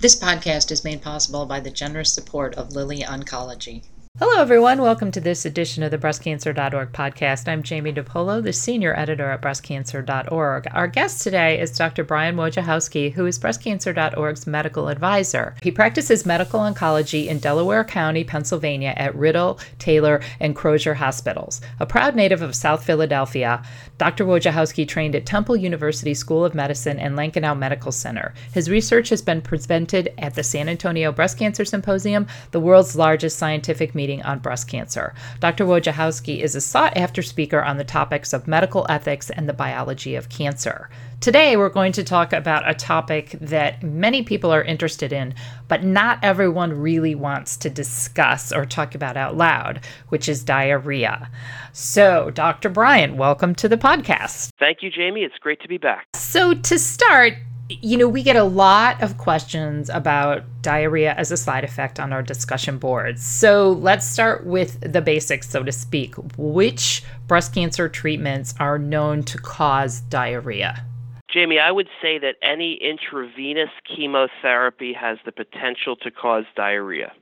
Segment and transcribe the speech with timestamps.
[0.00, 3.82] This podcast is made possible by the generous support of Lilly Oncology.
[4.20, 4.82] Hello, everyone.
[4.82, 7.46] Welcome to this edition of the BreastCancer.org podcast.
[7.46, 10.66] I'm Jamie DePolo, the senior editor at BreastCancer.org.
[10.72, 12.02] Our guest today is Dr.
[12.02, 15.54] Brian Wojciechowski, who is BreastCancer.org's medical advisor.
[15.62, 21.60] He practices medical oncology in Delaware County, Pennsylvania, at Riddle, Taylor, and Crozer hospitals.
[21.78, 23.62] A proud native of South Philadelphia,
[23.98, 24.24] Dr.
[24.24, 28.34] Wojciechowski trained at Temple University School of Medicine and Lankenau Medical Center.
[28.52, 33.38] His research has been presented at the San Antonio Breast Cancer Symposium, the world's largest
[33.38, 35.12] scientific meeting meeting on breast cancer.
[35.40, 35.66] Dr.
[35.66, 40.14] Wojciechowski is a sought after speaker on the topics of medical ethics and the biology
[40.14, 40.88] of cancer.
[41.20, 45.34] Today, we're going to talk about a topic that many people are interested in,
[45.66, 51.28] but not everyone really wants to discuss or talk about out loud, which is diarrhea.
[51.72, 52.70] So, Dr.
[52.70, 54.50] Brian, welcome to the podcast.
[54.58, 55.22] Thank you, Jamie.
[55.22, 56.06] It's great to be back.
[56.14, 57.34] So, to start,
[57.68, 62.12] you know, we get a lot of questions about diarrhea as a side effect on
[62.12, 63.24] our discussion boards.
[63.24, 66.14] So let's start with the basics, so to speak.
[66.36, 70.84] Which breast cancer treatments are known to cause diarrhea?
[71.28, 77.12] Jamie, I would say that any intravenous chemotherapy has the potential to cause diarrhea.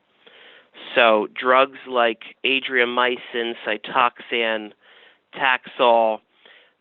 [0.95, 4.73] So drugs like adriamycin, Cytoxan,
[5.34, 6.21] Taxol,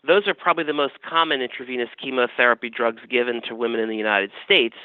[0.06, 4.32] those are probably the most common intravenous chemotherapy drugs given to women in the United
[4.44, 4.76] States.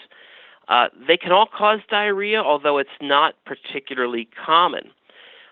[0.69, 4.91] Uh, they can all cause diarrhea, although it's not particularly common.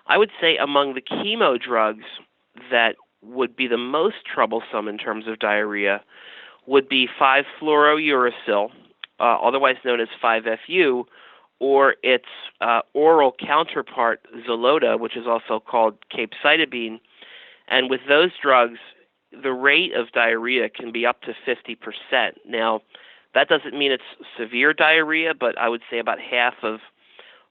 [0.06, 2.04] I would say among the chemo drugs
[2.70, 6.02] that would be the most troublesome in terms of diarrhea
[6.66, 8.70] would be 5-fluorouracil,
[9.18, 11.04] uh, otherwise known as 5-FU,
[11.60, 12.26] or its
[12.60, 17.00] uh, oral counterpart Xeloda, which is also called capecitabine.
[17.66, 18.78] And with those drugs,
[19.32, 22.32] the rate of diarrhea can be up to 50%.
[22.46, 22.80] Now,
[23.34, 24.02] that doesn't mean it's
[24.38, 26.80] severe diarrhea, but I would say about half of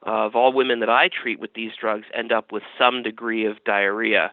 [0.04, 3.64] of all women that I treat with these drugs end up with some degree of
[3.66, 4.32] diarrhea.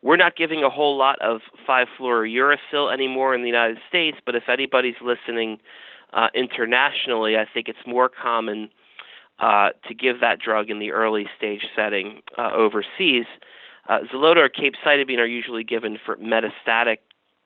[0.00, 4.44] We're not giving a whole lot of 5-fluorouracil anymore in the United States, but if
[4.48, 5.58] anybody's listening
[6.12, 8.70] uh, internationally, I think it's more common
[9.38, 13.26] uh, to give that drug in the early stage setting uh, overseas.
[13.88, 16.98] Uh, or capecitabine are usually given for metastatic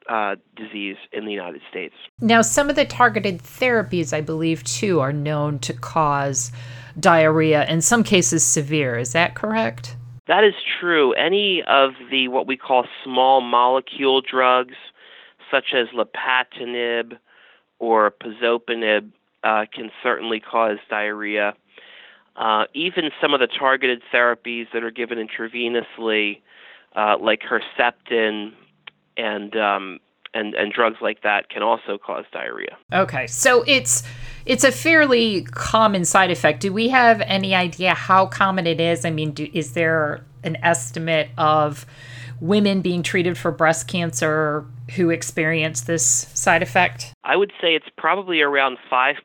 [0.09, 1.95] uh, disease in the United States.
[2.21, 6.53] Now, some of the targeted therapies, I believe, too, are known to cause
[6.99, 8.97] diarrhea, in some cases severe.
[8.97, 9.97] Is that correct?
[10.29, 11.13] That is true.
[11.13, 14.75] Any of the what we call small molecule drugs,
[15.51, 17.19] such as lapatinib
[17.79, 19.11] or pazopanib,
[19.45, 21.55] uh, can certainly cause diarrhea.
[22.37, 26.41] Uh, even some of the targeted therapies that are given intravenously,
[26.95, 28.53] uh, like Herceptin
[29.17, 30.01] and um,
[30.35, 32.77] and and drugs like that, can also cause diarrhea.
[32.93, 34.03] Okay, so it's
[34.45, 36.61] it's a fairly common side effect.
[36.61, 39.05] Do we have any idea how common it is?
[39.05, 41.87] I mean, do, is there an estimate of
[42.41, 44.65] women being treated for breast cancer
[44.95, 46.05] who experience this
[46.35, 47.13] side effect?
[47.25, 49.17] I would say it's probably around 5%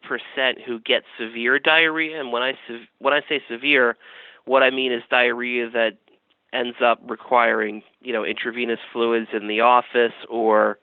[0.66, 2.54] who get severe diarrhea and when I
[3.00, 3.98] when I say severe,
[4.46, 5.98] what I mean is diarrhea that
[6.54, 10.78] ends up requiring, you know, intravenous fluids in the office or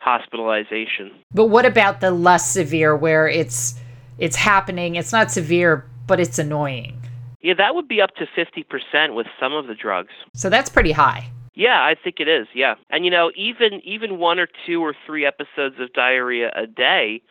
[0.00, 1.12] hospitalization.
[1.32, 3.74] But what about the less severe where it's
[4.18, 6.98] it's happening, it's not severe, but it's annoying?
[7.40, 10.12] Yeah, that would be up to 50% with some of the drugs.
[10.34, 11.28] So that's pretty high.
[11.54, 12.46] Yeah, I think it is.
[12.54, 16.66] Yeah, and you know, even even one or two or three episodes of diarrhea a
[16.66, 17.22] day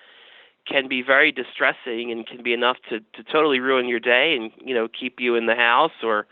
[0.67, 4.51] can be very distressing and can be enough to to totally ruin your day and
[4.63, 6.27] you know keep you in the house or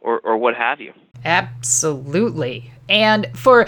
[0.00, 0.92] or or what have you.
[1.24, 2.70] Absolutely.
[2.88, 3.66] And for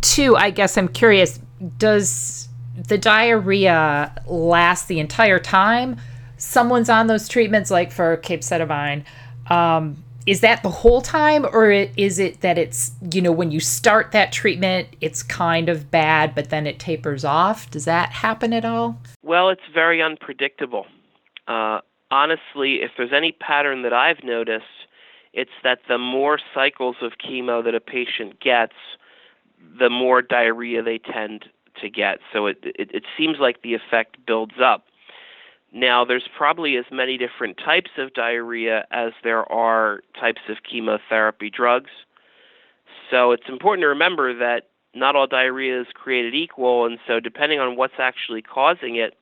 [0.00, 1.40] two, I guess I'm curious,
[1.78, 5.96] does the diarrhea last the entire time?
[6.36, 9.04] Someone's on those treatments like for capecitabine.
[9.50, 13.60] Um, is that the whole time or is it that it's you know when you
[13.60, 17.70] start that treatment it's kind of bad but then it tapers off?
[17.70, 18.98] Does that happen at all?
[19.22, 20.86] Well it's very unpredictable.
[21.46, 21.80] Uh,
[22.10, 24.86] honestly if there's any pattern that i've noticed
[25.32, 28.74] it's that the more cycles of chemo that a patient gets
[29.78, 31.46] the more diarrhea they tend
[31.80, 32.18] to get.
[32.32, 34.84] So it, it, it seems like the effect builds up
[35.74, 41.50] now, there's probably as many different types of diarrhea as there are types of chemotherapy
[41.50, 41.90] drugs.
[43.10, 47.58] So it's important to remember that not all diarrhea is created equal, and so depending
[47.58, 49.14] on what's actually causing it,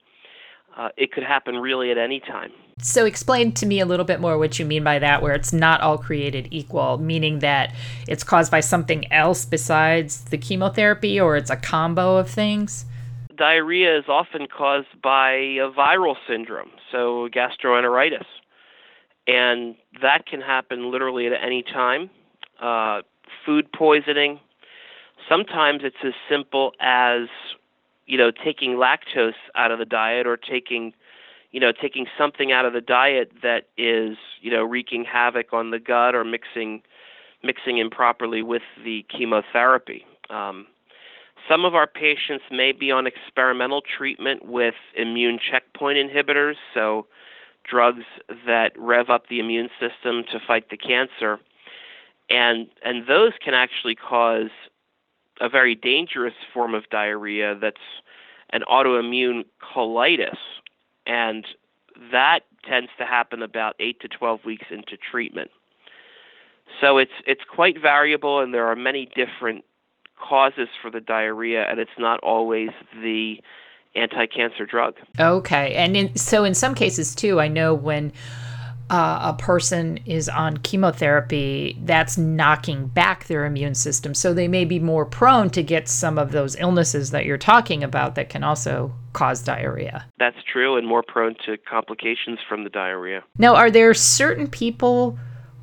[0.76, 2.52] uh, it could happen really at any time.
[2.80, 5.52] So, explain to me a little bit more what you mean by that, where it's
[5.52, 7.74] not all created equal, meaning that
[8.08, 12.86] it's caused by something else besides the chemotherapy or it's a combo of things?
[13.36, 18.24] Diarrhea is often caused by a viral syndrome, so gastroenteritis.
[19.26, 22.10] And that can happen literally at any time.
[22.60, 23.02] Uh,
[23.46, 24.40] food poisoning.
[25.28, 27.28] Sometimes it's as simple as,
[28.06, 30.92] you know, taking lactose out of the diet or taking,
[31.52, 35.70] you know, taking something out of the diet that is, you know, wreaking havoc on
[35.70, 36.82] the gut or mixing,
[37.42, 40.04] mixing improperly with the chemotherapy.
[40.30, 40.66] Um,
[41.48, 47.06] some of our patients may be on experimental treatment with immune checkpoint inhibitors, so
[47.68, 48.04] drugs
[48.46, 51.38] that rev up the immune system to fight the cancer.
[52.30, 54.50] And and those can actually cause
[55.40, 57.76] a very dangerous form of diarrhea that's
[58.50, 60.36] an autoimmune colitis.
[61.06, 61.46] And
[62.12, 65.50] that tends to happen about 8 to 12 weeks into treatment.
[66.80, 69.64] So it's it's quite variable and there are many different
[70.16, 72.70] causes for the diarrhea, and it's not always
[73.02, 73.36] the
[73.94, 74.94] anti-cancer drug.
[75.20, 78.12] Okay, and in, so in some cases too, I know when
[78.90, 84.64] uh, a person is on chemotherapy, that's knocking back their immune system, so they may
[84.64, 88.44] be more prone to get some of those illnesses that you're talking about that can
[88.44, 90.04] also cause diarrhea.
[90.18, 93.24] That's true, and more prone to complications from the diarrhea.
[93.38, 95.18] Now, are there certain people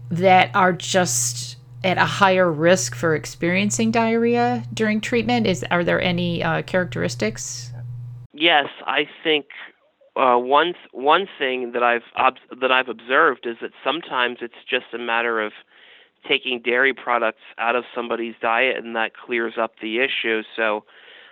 [0.10, 5.48] that are just at a higher risk for experiencing diarrhea during treatment?
[5.48, 7.72] Is are there any uh, characteristics?
[8.34, 9.48] Yes, I think
[10.16, 14.86] uh, one one thing that I've ob- that I've observed is that sometimes it's just
[14.94, 15.54] a matter of
[16.28, 20.44] taking dairy products out of somebody's diet, and that clears up the issue.
[20.56, 20.84] So,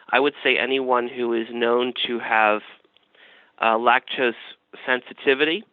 [0.09, 2.61] I would say anyone who is known to have
[3.59, 4.33] uh, lactose
[4.85, 5.65] sensitivity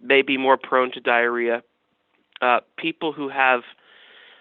[0.00, 1.62] may be more prone to diarrhea
[2.76, 3.62] people who have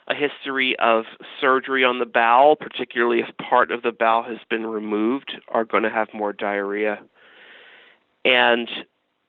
[0.08, 1.06] a history of
[1.40, 5.84] surgery on the bowel, particularly if part of the bowel has been removed, are going
[5.84, 7.00] to have more diarrhea.
[8.26, 8.68] And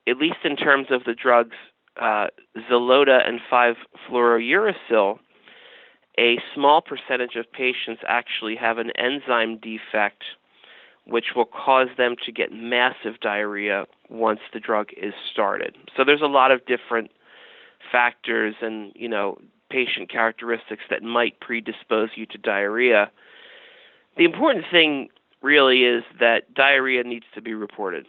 [0.07, 1.55] at least in terms of the drugs
[1.99, 2.27] uh,
[2.69, 5.17] Xeloda and 5-fluorouracil,
[6.17, 10.23] a small percentage of patients actually have an enzyme defect
[11.07, 15.75] which will cause them to get massive diarrhea once the drug is started.
[15.95, 17.11] So there's a lot of different
[17.91, 19.39] factors and you know
[19.69, 23.11] patient characteristics that might predispose you to diarrhea.
[24.17, 25.09] The important thing
[25.41, 28.05] really is that diarrhea needs to be reported.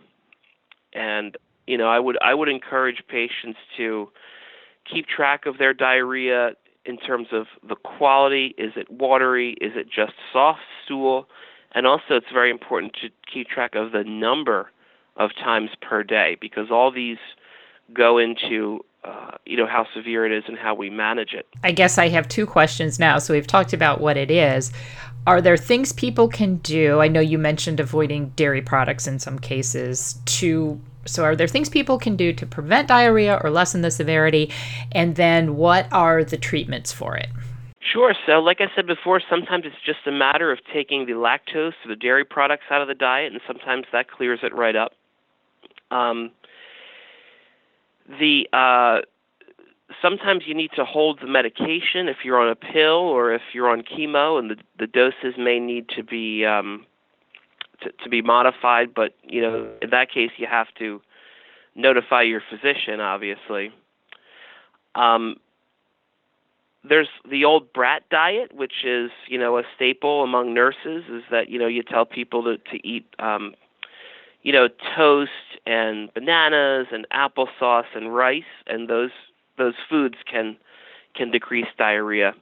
[0.93, 1.37] And
[1.67, 4.11] you know, I would I would encourage patients to
[4.91, 6.53] keep track of their diarrhea
[6.85, 11.29] in terms of the quality, is it watery, is it just soft stool?
[11.73, 14.71] And also it's very important to keep track of the number
[15.17, 17.19] of times per day because all these
[17.93, 21.47] go into uh, you know how severe it is and how we manage it.
[21.63, 23.19] I guess I have two questions now.
[23.19, 24.73] So we've talked about what it is.
[25.27, 27.01] Are there things people can do?
[27.01, 31.69] I know you mentioned avoiding dairy products in some cases to so are there things
[31.69, 34.51] people can do to prevent diarrhea or lessen the severity?
[34.93, 37.29] And then what are the treatments for it?
[37.93, 38.15] Sure.
[38.27, 41.89] So, like I said before, sometimes it's just a matter of taking the lactose or
[41.89, 44.93] the dairy products out of the diet, and sometimes that clears it right up.
[45.93, 46.33] Um,
[48.09, 49.01] the uh,
[50.03, 53.69] sometimes you need to hold the medication if you're on a pill or if you're
[53.69, 56.87] on chemo, and the the doses may need to be um,
[57.83, 58.95] to, to be modified.
[58.95, 61.01] But you know, in that case, you have to
[61.75, 63.73] notify your physician, obviously.
[64.95, 65.37] Um,
[66.89, 71.05] there's the old brat diet, which is you know a staple among nurses.
[71.11, 73.55] Is that you know you tell people to to eat um,
[74.47, 75.33] you know, toast
[75.67, 79.11] and bananas and applesauce and rice, and those
[79.59, 80.57] those foods can
[81.17, 82.33] can decrease diarrhea.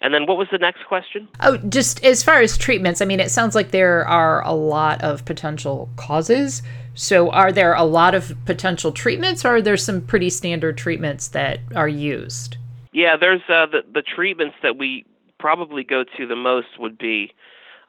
[0.00, 1.28] And then what was the next question?
[1.40, 5.00] Oh, just as far as treatments, I mean, it sounds like there are a lot
[5.02, 6.60] of potential causes.
[6.94, 11.28] So, are there a lot of potential treatments, or are there some pretty standard treatments
[11.28, 12.56] that are used?
[12.92, 15.04] Yeah, there's uh, the the treatments that we
[15.38, 17.30] probably go to the most would be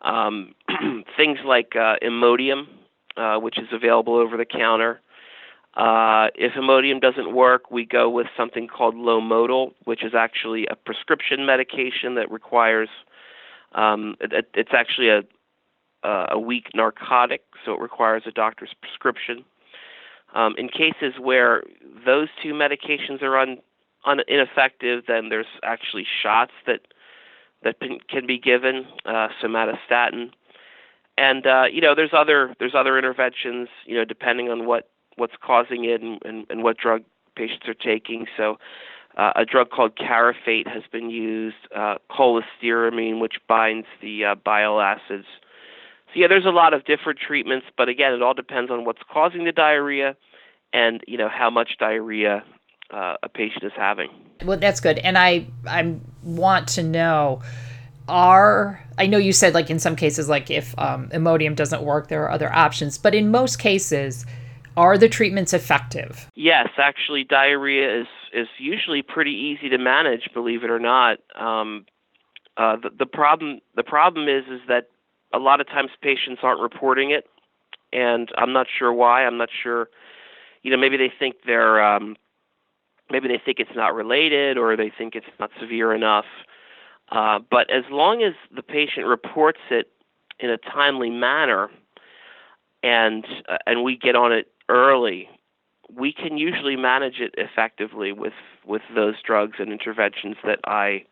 [0.03, 0.53] um,
[1.17, 2.67] things like uh, Imodium,
[3.17, 5.01] uh, which is available over the counter.
[5.75, 10.75] Uh, if Imodium doesn't work, we go with something called Lomotil, which is actually a
[10.75, 12.89] prescription medication that requires.
[13.73, 15.21] Um, it, it's actually a
[16.03, 19.43] a weak narcotic, so it requires a doctor's prescription.
[20.33, 21.63] Um, in cases where
[22.05, 23.57] those two medications are un,
[24.05, 26.81] un, ineffective, then there's actually shots that
[27.61, 27.75] that
[28.09, 30.31] can be given, uh, somatostatin
[31.19, 35.33] and uh, you know there's other there's other interventions you know depending on what what's
[35.45, 37.03] causing it and, and, and what drug
[37.35, 38.25] patients are taking.
[38.37, 38.57] So
[39.17, 44.79] uh, a drug called Carafate has been used uh, cholestyramine which binds the uh, bile
[44.79, 45.25] acids.
[46.07, 49.01] So yeah, there's a lot of different treatments, but again, it all depends on what's
[49.11, 50.15] causing the diarrhea,
[50.73, 52.43] and you know how much diarrhea
[52.91, 54.09] uh, a patient is having.
[54.43, 57.41] Well, that's good, and I I want to know
[58.09, 62.09] are I know you said like in some cases like if um, Imodium doesn't work,
[62.09, 64.25] there are other options, but in most cases,
[64.75, 66.29] are the treatments effective?
[66.35, 70.29] Yes, actually, diarrhea is is usually pretty easy to manage.
[70.33, 71.19] Believe it or not.
[71.35, 71.85] Um,
[72.57, 74.87] uh, the, the problem the problem is is that
[75.33, 77.25] a lot of times patients aren't reporting it,
[77.93, 79.25] and I'm not sure why.
[79.25, 79.89] I'm not sure.
[80.63, 82.15] You know, maybe they think they're um,
[83.09, 86.25] maybe they think it's not related, or they think it's not severe enough.
[87.11, 89.91] Uh, but as long as the patient reports it
[90.39, 91.69] in a timely manner,
[92.83, 95.27] and uh, and we get on it early,
[95.93, 98.33] we can usually manage it effectively with
[98.65, 101.05] with those drugs and interventions that I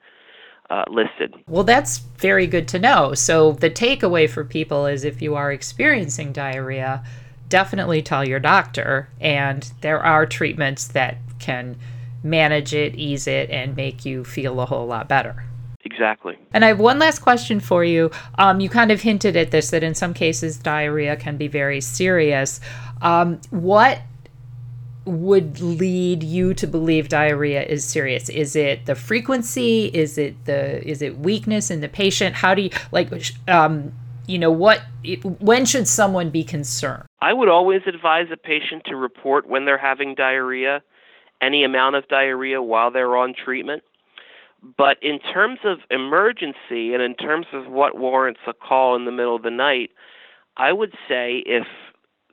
[0.70, 1.34] uh, listed.
[1.48, 3.13] Well, that's very good to know.
[3.13, 7.04] So, the takeaway for people is if you are experiencing diarrhea,
[7.50, 9.10] definitely tell your doctor.
[9.20, 11.77] And there are treatments that can
[12.24, 15.47] manage it, ease it, and make you feel a whole lot better.
[15.89, 16.38] Exactly.
[16.51, 18.12] And I have one last question for you.
[18.38, 21.79] Um, you kind of hinted at this that in some cases diarrhea can be very
[21.79, 22.60] serious.
[23.01, 24.01] Um, what
[25.06, 28.27] would lead you to believe diarrhea is serious?
[28.27, 29.86] Is it the frequency?
[29.86, 32.36] Is it the is it weakness in the patient?
[32.36, 33.10] How do you like
[33.48, 33.94] um,
[34.27, 34.82] you know what
[35.39, 37.06] when should someone be concerned?
[37.22, 40.82] I would always advise a patient to report when they're having diarrhea,
[41.41, 43.84] any amount of diarrhea while they're on treatment.
[44.62, 49.12] But in terms of emergency and in terms of what warrants a call in the
[49.12, 49.92] middle of the night,
[50.58, 51.68] I would say if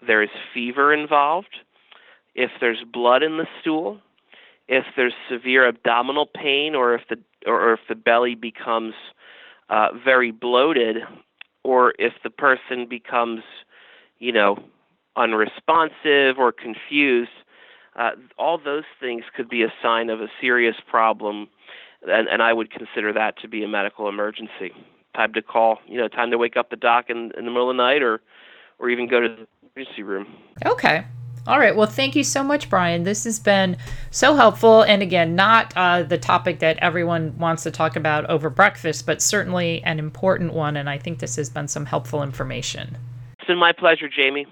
[0.06, 1.56] there's fever involved,
[2.34, 4.00] if there's blood in the stool,
[4.68, 8.94] if there's severe abdominal pain, or if the or if the belly becomes
[9.68, 10.98] uh, very bloated,
[11.62, 13.42] or if the person becomes,
[14.18, 14.56] you know,
[15.16, 17.30] unresponsive or confused,
[17.96, 21.48] uh, all those things could be a sign of a serious problem,
[22.06, 24.72] and, and I would consider that to be a medical emergency.
[25.14, 27.70] Time to call, you know, time to wake up the doc in, in the middle
[27.70, 28.20] of the night, or
[28.78, 29.46] or even go to the
[29.76, 30.26] emergency room.
[30.66, 31.04] Okay.
[31.46, 31.76] All right.
[31.76, 33.02] Well, thank you so much, Brian.
[33.02, 33.76] This has been
[34.10, 34.82] so helpful.
[34.82, 39.20] And again, not uh, the topic that everyone wants to talk about over breakfast, but
[39.20, 40.74] certainly an important one.
[40.78, 42.96] And I think this has been some helpful information.
[43.38, 44.42] It's been my pleasure, Jamie.